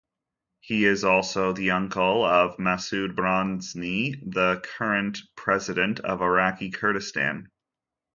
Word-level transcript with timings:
He 0.61 0.85
is 0.85 1.03
also 1.03 1.53
the 1.53 1.69
uncle 1.69 2.25
of 2.25 2.57
Massoud 2.57 3.15
Barzani, 3.15 4.15
the 4.33 4.59
current 4.63 5.19
President 5.35 5.99
of 5.99 6.23
Iraqi 6.23 6.71
Kurdistan. 6.71 7.51